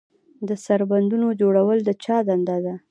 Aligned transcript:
د 0.47 0.49
سربندونو 0.65 1.27
جوړول 1.41 1.79
د 1.83 1.89
چا 2.03 2.17
دنده 2.29 2.57
ده؟ 2.65 2.73